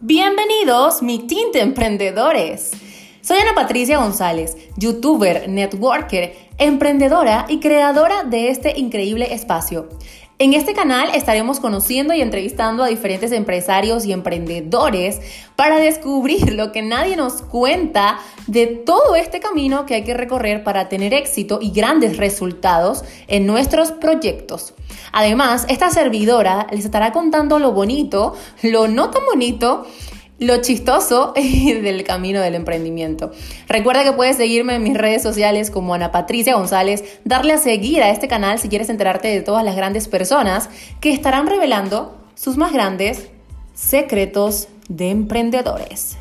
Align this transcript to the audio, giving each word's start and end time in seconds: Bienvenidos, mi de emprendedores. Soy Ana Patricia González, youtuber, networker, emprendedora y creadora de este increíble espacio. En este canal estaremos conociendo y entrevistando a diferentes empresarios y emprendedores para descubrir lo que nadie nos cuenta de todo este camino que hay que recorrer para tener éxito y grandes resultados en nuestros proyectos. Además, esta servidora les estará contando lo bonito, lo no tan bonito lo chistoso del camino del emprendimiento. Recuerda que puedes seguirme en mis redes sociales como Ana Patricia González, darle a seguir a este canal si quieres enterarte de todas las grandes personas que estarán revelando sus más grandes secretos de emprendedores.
Bienvenidos, 0.00 1.00
mi 1.00 1.26
de 1.26 1.60
emprendedores. 1.60 2.72
Soy 3.22 3.38
Ana 3.38 3.54
Patricia 3.54 3.96
González, 3.96 4.54
youtuber, 4.76 5.48
networker, 5.48 6.36
emprendedora 6.58 7.46
y 7.48 7.60
creadora 7.60 8.22
de 8.22 8.50
este 8.50 8.78
increíble 8.78 9.32
espacio. 9.32 9.88
En 10.38 10.52
este 10.52 10.74
canal 10.74 11.08
estaremos 11.14 11.60
conociendo 11.60 12.12
y 12.12 12.20
entrevistando 12.20 12.82
a 12.82 12.88
diferentes 12.88 13.32
empresarios 13.32 14.04
y 14.04 14.12
emprendedores 14.12 15.22
para 15.56 15.78
descubrir 15.78 16.52
lo 16.54 16.72
que 16.72 16.82
nadie 16.82 17.16
nos 17.16 17.40
cuenta 17.40 18.18
de 18.46 18.66
todo 18.66 19.16
este 19.16 19.40
camino 19.40 19.86
que 19.86 19.94
hay 19.94 20.04
que 20.04 20.12
recorrer 20.12 20.62
para 20.62 20.90
tener 20.90 21.14
éxito 21.14 21.58
y 21.62 21.70
grandes 21.70 22.18
resultados 22.18 23.02
en 23.28 23.46
nuestros 23.46 23.92
proyectos. 23.92 24.74
Además, 25.10 25.64
esta 25.70 25.88
servidora 25.88 26.66
les 26.70 26.84
estará 26.84 27.12
contando 27.12 27.58
lo 27.58 27.72
bonito, 27.72 28.34
lo 28.60 28.88
no 28.88 29.08
tan 29.08 29.24
bonito 29.24 29.86
lo 30.38 30.60
chistoso 30.60 31.32
del 31.36 32.04
camino 32.04 32.40
del 32.40 32.54
emprendimiento. 32.54 33.32
Recuerda 33.68 34.04
que 34.04 34.12
puedes 34.12 34.36
seguirme 34.36 34.74
en 34.74 34.82
mis 34.82 34.96
redes 34.96 35.22
sociales 35.22 35.70
como 35.70 35.94
Ana 35.94 36.12
Patricia 36.12 36.54
González, 36.54 37.20
darle 37.24 37.54
a 37.54 37.58
seguir 37.58 38.02
a 38.02 38.10
este 38.10 38.28
canal 38.28 38.58
si 38.58 38.68
quieres 38.68 38.90
enterarte 38.90 39.28
de 39.28 39.40
todas 39.40 39.64
las 39.64 39.76
grandes 39.76 40.08
personas 40.08 40.68
que 41.00 41.12
estarán 41.12 41.46
revelando 41.46 42.16
sus 42.34 42.56
más 42.56 42.72
grandes 42.72 43.28
secretos 43.74 44.68
de 44.88 45.10
emprendedores. 45.10 46.16